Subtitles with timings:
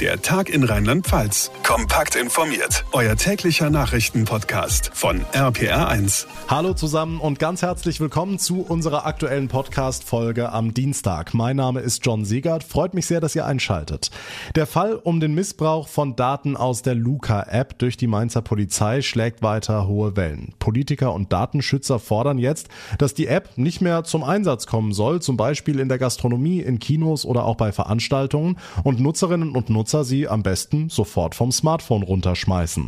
[0.00, 1.52] Der Tag in Rheinland-Pfalz.
[1.62, 2.84] Kompakt informiert.
[2.90, 6.26] Euer täglicher Nachrichtenpodcast von RPR1.
[6.48, 11.32] Hallo zusammen und ganz herzlich willkommen zu unserer aktuellen Podcast-Folge am Dienstag.
[11.32, 12.64] Mein Name ist John Siegert.
[12.64, 14.10] Freut mich sehr, dass ihr einschaltet.
[14.56, 19.42] Der Fall um den Missbrauch von Daten aus der Luca-App durch die Mainzer Polizei schlägt
[19.42, 20.54] weiter hohe Wellen.
[20.58, 22.66] Politiker und Datenschützer fordern jetzt,
[22.98, 26.80] dass die App nicht mehr zum Einsatz kommen soll, zum Beispiel in der Gastronomie, in
[26.80, 31.52] Kinos oder auch bei Veranstaltungen und Nutzerinnen und Nutzer Nutzer sie am besten sofort vom
[31.52, 32.86] Smartphone runterschmeißen.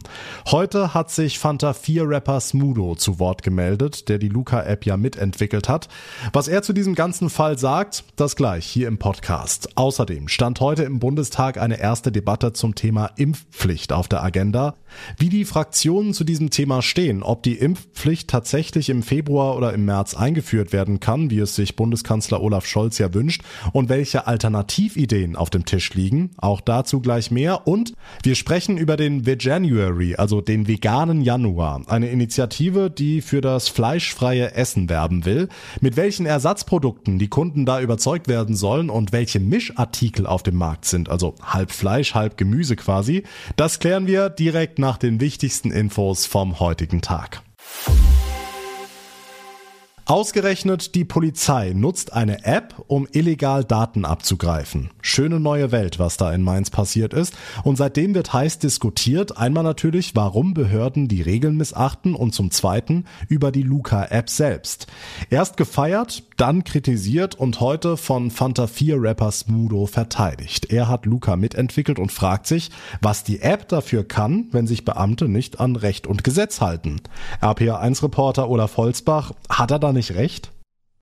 [0.50, 5.68] Heute hat sich Fanta 4 Rapper Smudo zu Wort gemeldet, der die Luca-App ja mitentwickelt
[5.68, 5.88] hat.
[6.32, 9.76] Was er zu diesem ganzen Fall sagt, das gleich hier im Podcast.
[9.76, 14.74] Außerdem stand heute im Bundestag eine erste Debatte zum Thema Impfpflicht auf der Agenda.
[15.18, 19.84] Wie die Fraktionen zu diesem Thema stehen, ob die Impfpflicht tatsächlich im Februar oder im
[19.84, 25.36] März eingeführt werden kann, wie es sich Bundeskanzler Olaf Scholz ja wünscht, und welche Alternativideen
[25.36, 27.66] auf dem Tisch liegen, auch dazu gleich mehr.
[27.66, 31.82] Und wir sprechen über den Veganuary, also den veganen Januar.
[31.86, 35.48] Eine Initiative, die für das fleischfreie Essen werben will.
[35.80, 40.84] Mit welchen Ersatzprodukten die Kunden da überzeugt werden sollen und welche Mischartikel auf dem Markt
[40.84, 43.24] sind, also halb Fleisch, halb Gemüse quasi.
[43.56, 47.42] Das klären wir direkt nach den wichtigsten Infos vom heutigen Tag.
[50.08, 54.90] Ausgerechnet die Polizei nutzt eine App, um illegal Daten abzugreifen.
[55.02, 57.34] Schöne neue Welt, was da in Mainz passiert ist.
[57.64, 59.36] Und seitdem wird heiß diskutiert.
[59.36, 64.86] Einmal natürlich, warum Behörden die Regeln missachten und zum Zweiten über die Luca-App selbst.
[65.28, 70.66] Erst gefeiert, dann kritisiert und heute von Fanta 4 Rapper Smudo verteidigt.
[70.66, 72.70] Er hat Luca mitentwickelt und fragt sich,
[73.02, 77.00] was die App dafür kann, wenn sich Beamte nicht an Recht und Gesetz halten.
[77.42, 80.52] RPA1-Reporter Olaf Holzbach, hat er dann nicht recht?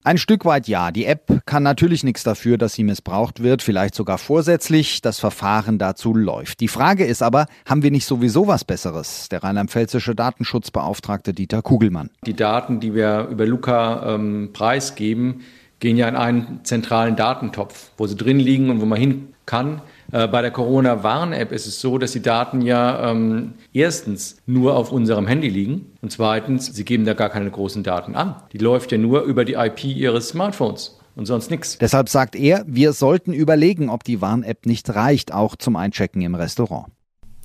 [0.06, 0.90] Ein Stück weit ja.
[0.90, 5.00] Die App kann natürlich nichts dafür, dass sie missbraucht wird, vielleicht sogar vorsätzlich.
[5.00, 6.60] Das Verfahren dazu läuft.
[6.60, 9.30] Die Frage ist aber, haben wir nicht sowieso was Besseres?
[9.30, 12.10] Der rheinland-pfälzische Datenschutzbeauftragte Dieter Kugelmann.
[12.26, 15.40] Die Daten, die wir über Luca ähm, preisgeben,
[15.80, 19.80] gehen ja in einen zentralen Datentopf, wo sie drin liegen und wo man hin kann.
[20.14, 24.92] Äh, bei der Corona-Warn-App ist es so, dass die Daten ja ähm, erstens nur auf
[24.92, 28.36] unserem Handy liegen und zweitens, sie geben da gar keine großen Daten an.
[28.52, 31.78] Die läuft ja nur über die IP ihres Smartphones und sonst nichts.
[31.78, 36.36] Deshalb sagt er, wir sollten überlegen, ob die Warn-App nicht reicht, auch zum Einchecken im
[36.36, 36.86] Restaurant.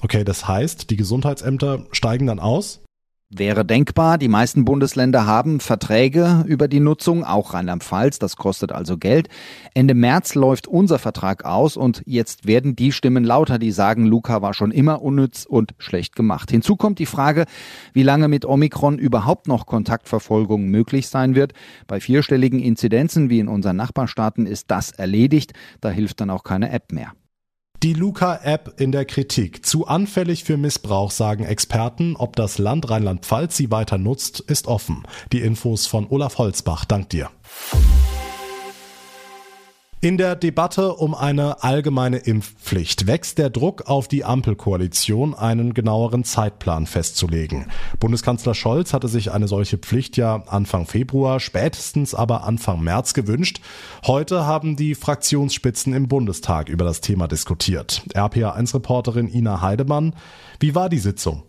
[0.03, 2.81] Okay, das heißt, die Gesundheitsämter steigen dann aus?
[3.31, 8.97] Wäre denkbar, die meisten Bundesländer haben Verträge über die Nutzung, auch Rheinland-Pfalz, das kostet also
[8.97, 9.29] Geld.
[9.75, 14.41] Ende März läuft unser Vertrag aus und jetzt werden die Stimmen lauter, die sagen, Luca
[14.41, 16.49] war schon immer unnütz und schlecht gemacht.
[16.49, 17.45] Hinzu kommt die Frage,
[17.93, 21.53] wie lange mit Omikron überhaupt noch Kontaktverfolgung möglich sein wird.
[21.85, 26.71] Bei vierstelligen Inzidenzen wie in unseren Nachbarstaaten ist das erledigt, da hilft dann auch keine
[26.71, 27.13] App mehr.
[27.81, 29.65] Die Luca-App in der Kritik.
[29.65, 32.17] Zu anfällig für Missbrauch, sagen Experten.
[32.17, 35.03] Ob das Land Rheinland-Pfalz sie weiter nutzt, ist offen.
[35.31, 36.83] Die Infos von Olaf Holzbach.
[36.83, 37.29] Dank dir.
[40.01, 46.23] In der Debatte um eine allgemeine Impfpflicht wächst der Druck auf die Ampelkoalition, einen genaueren
[46.23, 47.65] Zeitplan festzulegen.
[47.99, 53.59] Bundeskanzler Scholz hatte sich eine solche Pflicht ja Anfang Februar, spätestens aber Anfang März gewünscht.
[54.07, 58.03] Heute haben die Fraktionsspitzen im Bundestag über das Thema diskutiert.
[58.13, 60.15] RPA1-Reporterin Ina Heidemann,
[60.61, 61.43] wie war die Sitzung?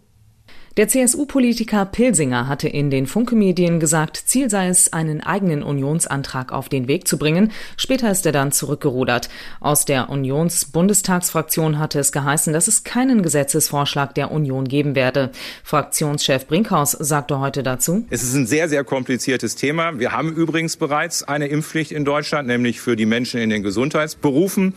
[0.77, 6.69] Der CSU-Politiker Pilsinger hatte in den Funke-Medien gesagt, Ziel sei es, einen eigenen Unionsantrag auf
[6.69, 7.51] den Weg zu bringen.
[7.77, 9.31] Später ist er dann zurückgerudert.
[9.59, 15.33] Aus der Unions-Bundestagsfraktion hatte es geheißen, dass es keinen Gesetzesvorschlag der Union geben werde.
[15.65, 18.07] Fraktionschef Brinkhaus sagte heute dazu.
[18.09, 19.99] Es ist ein sehr, sehr kompliziertes Thema.
[19.99, 24.75] Wir haben übrigens bereits eine Impfpflicht in Deutschland, nämlich für die Menschen in den Gesundheitsberufen.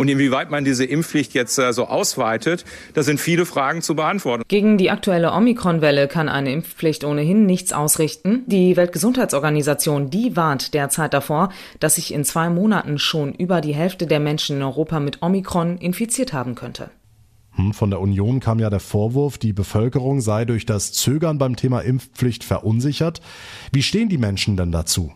[0.00, 4.44] Und inwieweit man diese Impfpflicht jetzt äh, so ausweitet, da sind viele Fragen zu beantworten.
[4.48, 8.44] Gegen die aktuelle Omikron-Welle kann eine Impfpflicht ohnehin nichts ausrichten.
[8.46, 11.50] Die Weltgesundheitsorganisation, die warnt derzeit davor,
[11.80, 15.76] dass sich in zwei Monaten schon über die Hälfte der Menschen in Europa mit Omikron
[15.76, 16.88] infiziert haben könnte.
[17.56, 21.56] Hm, von der Union kam ja der Vorwurf, die Bevölkerung sei durch das Zögern beim
[21.56, 23.20] Thema Impfpflicht verunsichert.
[23.70, 25.12] Wie stehen die Menschen denn dazu?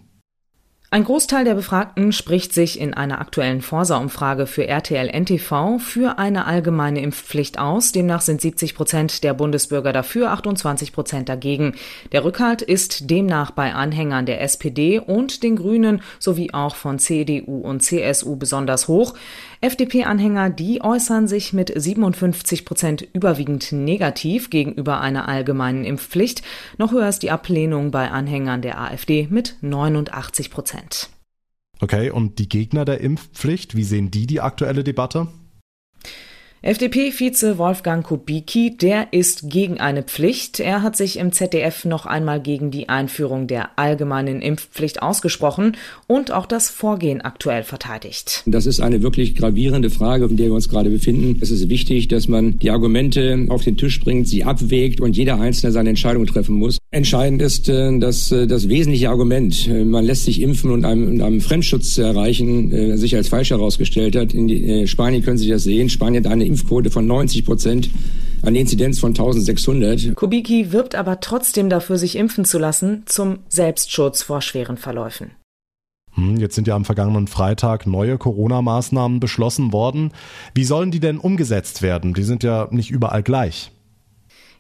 [0.95, 6.47] Ein Großteil der Befragten spricht sich in einer aktuellen Forsa-Umfrage für RTL NTV für eine
[6.47, 7.91] allgemeine Impfpflicht aus.
[7.91, 11.75] Demnach sind 70 Prozent der Bundesbürger dafür, 28 Prozent dagegen.
[12.13, 17.59] Der Rückhalt ist demnach bei Anhängern der SPD und den Grünen sowie auch von CDU
[17.63, 19.15] und CSU besonders hoch.
[19.63, 26.43] FDP-Anhänger, die äußern sich mit 57 Prozent überwiegend negativ gegenüber einer allgemeinen Impfpflicht.
[26.79, 30.84] Noch höher ist die Ablehnung bei Anhängern der AfD mit 89 Prozent.
[31.81, 35.29] Okay, und die Gegner der Impfpflicht, wie sehen die die aktuelle Debatte?
[36.67, 40.61] FDP-Vize Wolfgang Kubicki, der ist gegen eine Pflicht.
[40.61, 45.77] Er hat sich im ZDF noch einmal gegen die Einführung der allgemeinen Impfpflicht ausgesprochen
[46.07, 48.45] und auch das Vorgehen aktuell verteidigt.
[48.47, 51.39] Das ist eine wirklich gravierende Frage, in der wir uns gerade befinden.
[51.43, 55.39] Es ist wichtig, dass man die Argumente auf den Tisch bringt, sie abwägt und jeder
[55.39, 56.79] Einzelne seine Entscheidung treffen muss.
[56.91, 61.21] Entscheidend ist äh, dass äh, das wesentliche Argument, äh, man lässt sich impfen und einem,
[61.21, 64.33] einem Fremdschutz erreichen, sich als falsch herausgestellt hat.
[64.33, 65.91] In Spanien können Sie das sehen.
[65.91, 67.91] Spanien hat eine Impfquote von 90 Prozent,
[68.43, 70.15] eine Inzidenz von 1600.
[70.15, 75.33] Kubicki wirbt aber trotzdem dafür, sich impfen zu lassen, zum Selbstschutz vor schweren Verläufen.
[76.13, 80.13] Hm, jetzt sind ja am vergangenen Freitag neue Corona-Maßnahmen beschlossen worden.
[80.55, 82.15] Wie sollen die denn umgesetzt werden?
[82.15, 83.73] Die sind ja nicht überall gleich.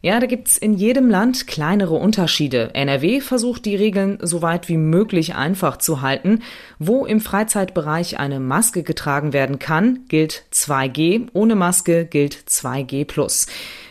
[0.05, 2.75] Ja, da gibt's in jedem Land kleinere Unterschiede.
[2.75, 6.43] NRW versucht die Regeln so weit wie möglich einfach zu halten.
[6.79, 13.47] Wo im Freizeitbereich eine Maske getragen werden kann, gilt 2G, ohne Maske gilt 2G+.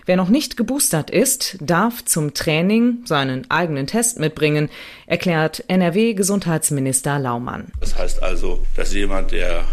[0.05, 4.69] Wer noch nicht geboostert ist, darf zum Training seinen eigenen Test mitbringen,
[5.07, 7.71] erklärt NRW-Gesundheitsminister Laumann.
[7.79, 9.63] Das heißt also, dass jemand, der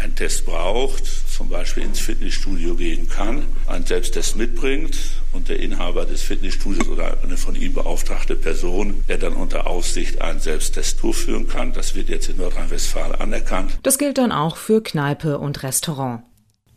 [0.00, 1.02] einen Test braucht,
[1.40, 4.98] zum Beispiel ins Fitnessstudio gehen kann, einen Selbsttest mitbringt
[5.32, 10.20] und der Inhaber des Fitnessstudios oder eine von ihm beauftragte Person, der dann unter Aufsicht
[10.20, 11.72] einen Selbsttest durchführen kann.
[11.72, 13.78] Das wird jetzt in Nordrhein-Westfalen anerkannt.
[13.82, 16.24] Das gilt dann auch für Kneipe und Restaurant.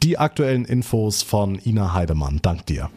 [0.02, 2.40] Die aktuellen Infos von Ina Heidemann.
[2.42, 2.90] Dank dir.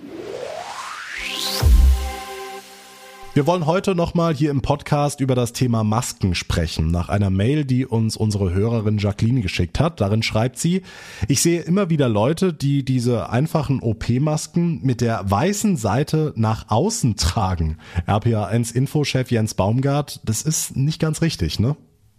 [3.36, 6.90] Wir wollen heute nochmal hier im Podcast über das Thema Masken sprechen.
[6.90, 10.00] Nach einer Mail, die uns unsere Hörerin Jacqueline geschickt hat.
[10.00, 10.80] Darin schreibt sie,
[11.28, 17.16] ich sehe immer wieder Leute, die diese einfachen OP-Masken mit der weißen Seite nach außen
[17.16, 17.76] tragen.
[18.06, 21.76] RPA1 Infochef Jens Baumgart, das ist nicht ganz richtig, ne?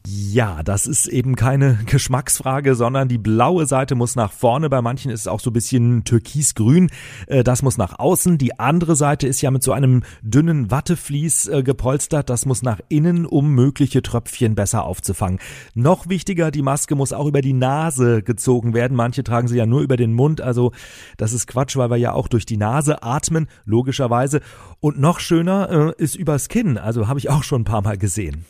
[0.10, 4.70] Ja, das ist eben keine Geschmacksfrage, sondern die blaue Seite muss nach vorne.
[4.70, 6.90] Bei manchen ist es auch so ein bisschen türkisgrün.
[7.26, 8.38] Äh, das muss nach außen.
[8.38, 12.30] Die andere Seite ist ja mit so einem dünnen Watteflies äh, gepolstert.
[12.30, 15.40] Das muss nach innen, um mögliche Tröpfchen besser aufzufangen.
[15.74, 18.96] Noch wichtiger, die Maske muss auch über die Nase gezogen werden.
[18.96, 20.40] Manche tragen sie ja nur über den Mund.
[20.40, 20.72] Also
[21.18, 24.40] das ist Quatsch, weil wir ja auch durch die Nase atmen, logischerweise.
[24.80, 26.78] Und noch schöner äh, ist übers Kinn.
[26.78, 28.46] Also habe ich auch schon ein paar Mal gesehen.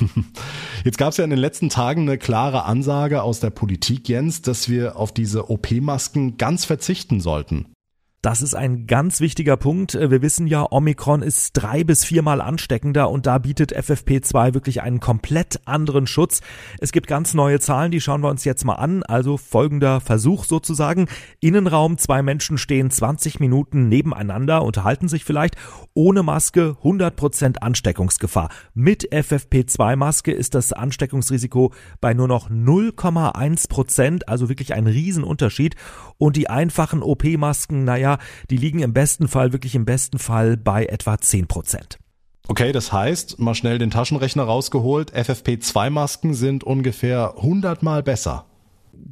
[0.84, 4.42] Jetzt gab es ja in den letzten Tagen eine klare Ansage aus der Politik, Jens,
[4.42, 7.66] dass wir auf diese OP-Masken ganz verzichten sollten.
[8.24, 9.92] Das ist ein ganz wichtiger Punkt.
[9.92, 14.98] Wir wissen ja, Omikron ist drei bis viermal ansteckender und da bietet FFP2 wirklich einen
[14.98, 16.40] komplett anderen Schutz.
[16.80, 19.02] Es gibt ganz neue Zahlen, die schauen wir uns jetzt mal an.
[19.02, 21.06] Also folgender Versuch sozusagen.
[21.40, 25.56] Innenraum, zwei Menschen stehen 20 Minuten nebeneinander, unterhalten sich vielleicht.
[25.92, 28.48] Ohne Maske 100% Ansteckungsgefahr.
[28.72, 35.76] Mit FFP2-Maske ist das Ansteckungsrisiko bei nur noch 0,1%, also wirklich ein Riesenunterschied.
[36.16, 38.13] Und die einfachen OP-Masken, naja,
[38.50, 41.98] die liegen im besten Fall, wirklich im besten Fall bei etwa 10 Prozent.
[42.46, 48.44] Okay, das heißt, mal schnell den Taschenrechner rausgeholt, FFP2-Masken sind ungefähr 100 mal besser.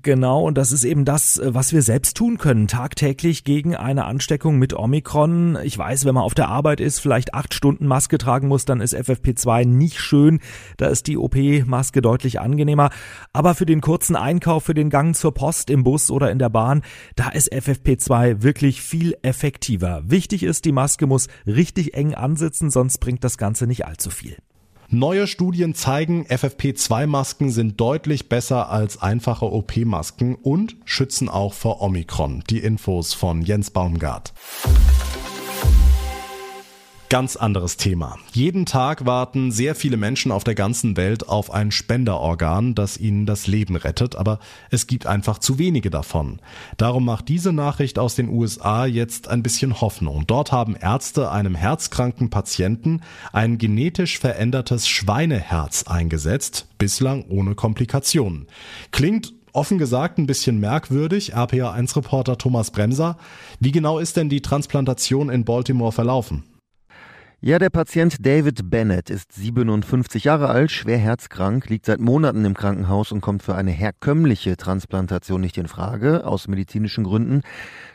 [0.05, 4.05] Genau, und das ist eben das, äh, was wir selbst tun können, tagtäglich gegen eine
[4.05, 5.57] Ansteckung mit Omikron.
[5.63, 8.81] Ich weiß, wenn man auf der Arbeit ist, vielleicht acht Stunden Maske tragen muss, dann
[8.81, 10.41] ist FFP2 nicht schön.
[10.77, 12.91] Da ist die OP-Maske deutlich angenehmer.
[13.33, 16.51] Aber für den kurzen Einkauf, für den Gang zur Post, im Bus oder in der
[16.51, 16.83] Bahn,
[17.15, 20.03] da ist FFP2 wirklich viel effektiver.
[20.05, 24.37] Wichtig ist, die Maske muss richtig eng ansitzen, sonst bringt das Ganze nicht allzu viel.
[24.95, 32.45] Neue Studien zeigen, FFP2-Masken sind deutlich besser als einfache OP-Masken und schützen auch vor Omikron.
[32.51, 34.35] Die Infos von Jens Baumgart.
[37.13, 38.17] Ganz anderes Thema.
[38.33, 43.27] Jeden Tag warten sehr viele Menschen auf der ganzen Welt auf ein Spenderorgan, das ihnen
[43.27, 44.39] das Leben rettet, aber
[44.71, 46.39] es gibt einfach zu wenige davon.
[46.79, 50.25] Darum macht diese Nachricht aus den USA jetzt ein bisschen Hoffnung.
[50.27, 58.47] Dort haben Ärzte einem herzkranken Patienten ein genetisch verändertes Schweineherz eingesetzt, bislang ohne Komplikationen.
[58.91, 61.37] Klingt offen gesagt ein bisschen merkwürdig.
[61.37, 63.19] RPA1-Reporter Thomas Bremser.
[63.61, 66.45] Wie genau ist denn die Transplantation in Baltimore verlaufen?
[67.45, 72.55] Ja, der Patient David Bennett ist 57 Jahre alt, schwer herzkrank, liegt seit Monaten im
[72.55, 77.43] Krankenhaus und kommt für eine herkömmliche Transplantation nicht in Frage, aus medizinischen Gründen.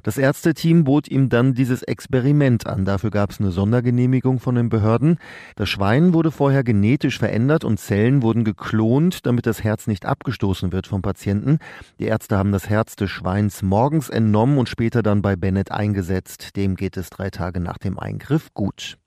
[0.03, 2.83] Das Ärzteteam bot ihm dann dieses Experiment an.
[2.83, 5.17] Dafür gab es eine Sondergenehmigung von den Behörden.
[5.55, 10.73] Das Schwein wurde vorher genetisch verändert und Zellen wurden geklont, damit das Herz nicht abgestoßen
[10.73, 11.59] wird vom Patienten.
[12.01, 16.57] Die Ärzte haben das Herz des Schweins morgens entnommen und später dann bei Bennett eingesetzt.
[16.57, 18.97] Dem geht es drei Tage nach dem Eingriff gut.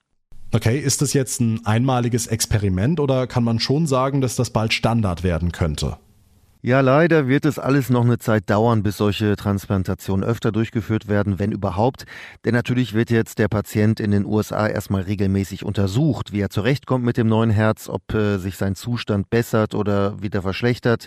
[0.52, 4.73] Okay, ist das jetzt ein einmaliges Experiment oder kann man schon sagen, dass das bald
[4.73, 5.99] Standard werden könnte?
[6.62, 11.38] Ja, leider wird es alles noch eine Zeit dauern, bis solche Transplantationen öfter durchgeführt werden,
[11.38, 12.04] wenn überhaupt.
[12.45, 17.02] Denn natürlich wird jetzt der Patient in den USA erstmal regelmäßig untersucht, wie er zurechtkommt
[17.02, 21.07] mit dem neuen Herz, ob äh, sich sein Zustand bessert oder wieder verschlechtert.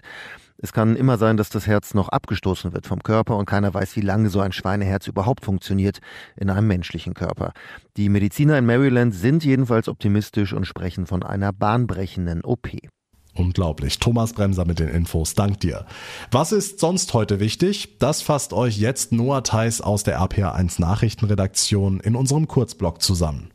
[0.63, 3.97] Es kann immer sein, dass das Herz noch abgestoßen wird vom Körper und keiner weiß,
[3.97, 5.99] wie lange so ein Schweineherz überhaupt funktioniert
[6.37, 7.51] in einem menschlichen Körper.
[7.97, 12.69] Die Mediziner in Maryland sind jedenfalls optimistisch und sprechen von einer bahnbrechenden OP.
[13.35, 13.99] Unglaublich.
[13.99, 15.33] Thomas Bremser mit den Infos.
[15.33, 15.85] Dank dir.
[16.31, 17.97] Was ist sonst heute wichtig?
[17.99, 23.52] Das fasst euch jetzt Noah Theis aus der RPA1 Nachrichtenredaktion in unserem Kurzblog zusammen.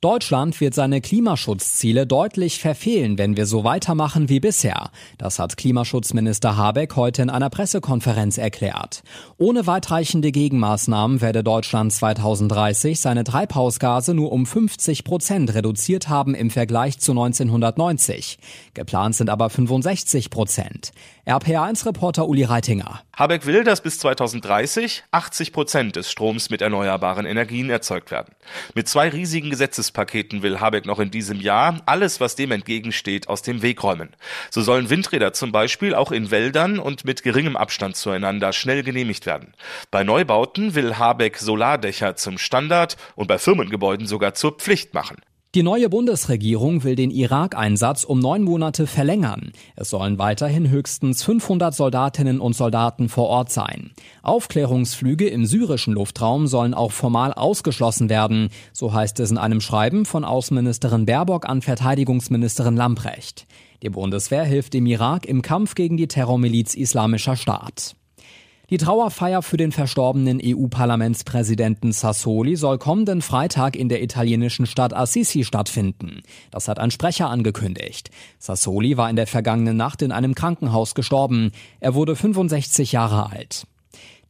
[0.00, 4.90] Deutschland wird seine Klimaschutzziele deutlich verfehlen, wenn wir so weitermachen wie bisher.
[5.18, 9.02] Das hat Klimaschutzminister Habeck heute in einer Pressekonferenz erklärt.
[9.38, 16.50] Ohne weitreichende Gegenmaßnahmen werde Deutschland 2030 seine Treibhausgase nur um 50 Prozent reduziert haben im
[16.50, 18.38] Vergleich zu 1990.
[18.74, 20.92] Geplant sind aber 65 Prozent.
[21.26, 23.02] RPA1-Reporter Uli Reitinger.
[23.14, 28.32] Habeck will, dass bis 2030 80 Prozent des Stroms mit erneuerbaren Energien erzeugt werden.
[28.74, 29.50] Mit zwei riesigen
[29.88, 34.10] Gesetzespaketen will Habeck noch in diesem Jahr alles, was dem entgegensteht, aus dem Weg räumen.
[34.50, 39.26] So sollen Windräder zum Beispiel auch in Wäldern und mit geringem Abstand zueinander schnell genehmigt
[39.26, 39.54] werden.
[39.90, 45.16] Bei Neubauten will Habeck Solardächer zum Standard und bei Firmengebäuden sogar zur Pflicht machen.
[45.54, 49.52] Die neue Bundesregierung will den Irak-Einsatz um neun Monate verlängern.
[49.76, 53.92] Es sollen weiterhin höchstens 500 Soldatinnen und Soldaten vor Ort sein.
[54.22, 60.04] Aufklärungsflüge im syrischen Luftraum sollen auch formal ausgeschlossen werden, so heißt es in einem Schreiben
[60.04, 63.46] von Außenministerin Baerbock an Verteidigungsministerin Lamprecht.
[63.82, 67.96] Die Bundeswehr hilft dem Irak im Kampf gegen die Terrormiliz Islamischer Staat.
[68.70, 75.42] Die Trauerfeier für den verstorbenen EU-Parlamentspräsidenten Sassoli soll kommenden Freitag in der italienischen Stadt Assisi
[75.42, 76.20] stattfinden.
[76.50, 78.10] Das hat ein Sprecher angekündigt.
[78.38, 81.52] Sassoli war in der vergangenen Nacht in einem Krankenhaus gestorben.
[81.80, 83.66] Er wurde 65 Jahre alt.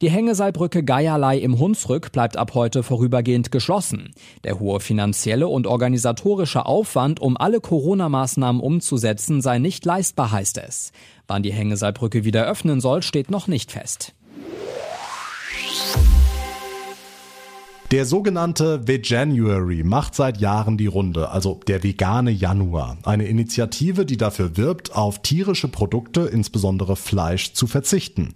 [0.01, 4.13] Die Hängeseilbrücke Geierlei im Hunsrück bleibt ab heute vorübergehend geschlossen.
[4.45, 10.93] Der hohe finanzielle und organisatorische Aufwand, um alle Corona-Maßnahmen umzusetzen, sei nicht leistbar, heißt es.
[11.27, 14.13] Wann die Hängeseilbrücke wieder öffnen soll, steht noch nicht fest.
[17.91, 22.99] Der sogenannte Veganuary macht seit Jahren die Runde, also der vegane Januar.
[23.01, 28.35] Eine Initiative, die dafür wirbt, auf tierische Produkte, insbesondere Fleisch, zu verzichten.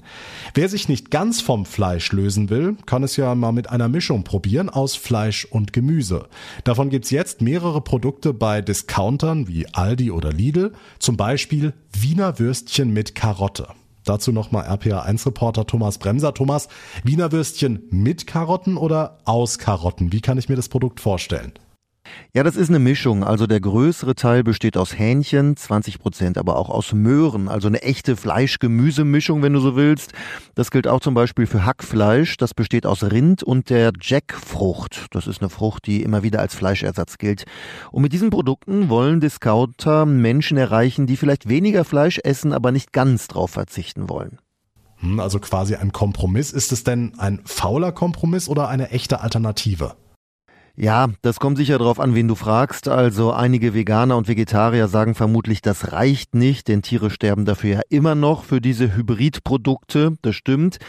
[0.56, 4.24] Wer sich nicht ganz vom Fleisch lösen will, kann es ja mal mit einer Mischung
[4.24, 6.30] probieren aus Fleisch und Gemüse.
[6.64, 12.92] Davon gibt's jetzt mehrere Produkte bei Discountern wie Aldi oder Lidl, zum Beispiel Wiener Würstchen
[12.92, 13.68] mit Karotte.
[14.04, 16.34] Dazu nochmal RPA1-Reporter Thomas Bremser.
[16.34, 16.68] Thomas,
[17.04, 20.12] Wiener Würstchen mit Karotten oder aus Karotten?
[20.12, 21.54] Wie kann ich mir das Produkt vorstellen?
[22.34, 23.24] Ja, das ist eine Mischung.
[23.24, 27.48] Also der größere Teil besteht aus Hähnchen, 20 Prozent aber auch aus Möhren.
[27.48, 30.14] Also eine echte Fleisch-Gemüse-Mischung, wenn du so willst.
[30.56, 32.38] Das gilt auch zum Beispiel für Hackfleisch.
[32.38, 35.08] Das besteht aus Rind und der Jackfrucht.
[35.12, 37.46] Das ist eine Frucht, die immer wieder als Fleischersatz gilt.
[37.92, 42.94] Und mit diesen Produkten wollen Discounter Menschen erreichen, die vielleicht weniger Fleisch essen, aber nicht
[42.94, 44.40] ganz drauf verzichten wollen.
[45.04, 46.52] Hm, also quasi ein Kompromiss.
[46.52, 49.96] Ist es denn ein fauler Kompromiss oder eine echte Alternative?
[50.76, 52.88] Ja, das kommt sicher darauf an, wen du fragst.
[52.88, 57.82] Also einige Veganer und Vegetarier sagen vermutlich, das reicht nicht, denn Tiere sterben dafür ja
[57.90, 60.16] immer noch für diese Hybridprodukte.
[60.24, 60.80] Das stimmt.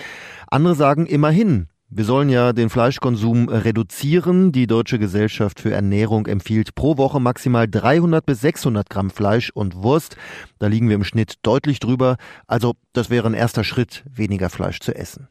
[0.48, 1.68] Andere sagen immerhin.
[1.90, 4.52] Wir sollen ja den Fleischkonsum reduzieren.
[4.52, 9.76] Die Deutsche Gesellschaft für Ernährung empfiehlt pro Woche maximal 300 bis 600 Gramm Fleisch und
[9.76, 10.16] Wurst.
[10.58, 12.16] Da liegen wir im Schnitt deutlich drüber.
[12.46, 15.28] Also das wäre ein erster Schritt, weniger Fleisch zu essen.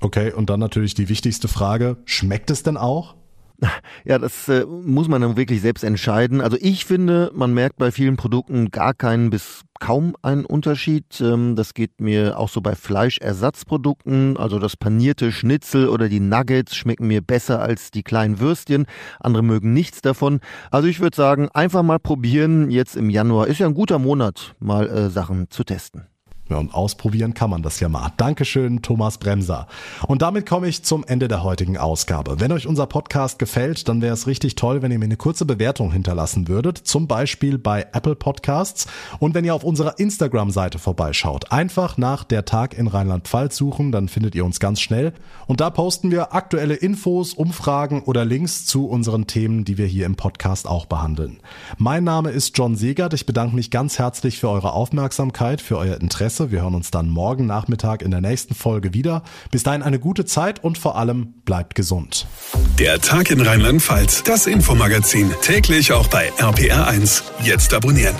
[0.00, 1.96] Okay, und dann natürlich die wichtigste Frage.
[2.04, 3.16] Schmeckt es denn auch?
[4.04, 6.40] Ja, das äh, muss man dann wirklich selbst entscheiden.
[6.40, 11.20] Also ich finde, man merkt bei vielen Produkten gar keinen bis kaum einen Unterschied.
[11.20, 14.36] Ähm, das geht mir auch so bei Fleischersatzprodukten.
[14.36, 18.86] Also das panierte Schnitzel oder die Nuggets schmecken mir besser als die kleinen Würstchen.
[19.20, 20.40] Andere mögen nichts davon.
[20.70, 22.70] Also ich würde sagen, einfach mal probieren.
[22.70, 26.06] Jetzt im Januar ist ja ein guter Monat, mal äh, Sachen zu testen.
[26.48, 28.12] Ja, und ausprobieren kann man das ja mal.
[28.16, 29.66] Dankeschön, Thomas Bremser.
[30.06, 32.38] Und damit komme ich zum Ende der heutigen Ausgabe.
[32.38, 35.44] Wenn euch unser Podcast gefällt, dann wäre es richtig toll, wenn ihr mir eine kurze
[35.44, 36.78] Bewertung hinterlassen würdet.
[36.78, 38.86] Zum Beispiel bei Apple Podcasts.
[39.18, 41.50] Und wenn ihr auf unserer Instagram-Seite vorbeischaut.
[41.50, 45.14] Einfach nach der Tag in Rheinland-Pfalz suchen, dann findet ihr uns ganz schnell.
[45.48, 50.06] Und da posten wir aktuelle Infos, Umfragen oder Links zu unseren Themen, die wir hier
[50.06, 51.40] im Podcast auch behandeln.
[51.76, 53.14] Mein Name ist John Segert.
[53.14, 56.50] Ich bedanke mich ganz herzlich für eure Aufmerksamkeit, für euer Interesse Adresse.
[56.50, 59.22] Wir hören uns dann morgen Nachmittag in der nächsten Folge wieder.
[59.50, 62.26] Bis dahin eine gute Zeit und vor allem bleibt gesund.
[62.78, 67.22] Der Tag in Rheinland-Pfalz, das Infomagazin, täglich auch bei RPR1.
[67.42, 68.14] Jetzt abonnieren.